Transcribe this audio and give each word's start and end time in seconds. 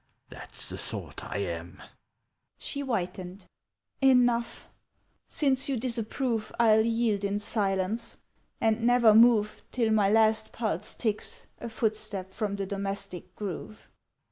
That's 0.31 0.69
the 0.69 0.79
sort 0.79 1.23
I 1.23 1.37
am!" 1.37 1.79
She 2.57 2.79
whitened. 2.79 3.45
"Enough... 4.01 4.67
Since 5.27 5.69
you 5.69 5.77
disapprove 5.77 6.51
I'll 6.59 6.83
yield 6.83 7.23
in 7.23 7.37
silence, 7.37 8.17
and 8.59 8.81
never 8.81 9.13
move 9.13 9.63
Till 9.71 9.91
my 9.91 10.09
last 10.09 10.53
pulse 10.53 10.95
ticks 10.95 11.45
A 11.59 11.69
footstep 11.69 12.31
from 12.31 12.55
the 12.55 12.65
domestic 12.65 13.35
groove." 13.35 13.89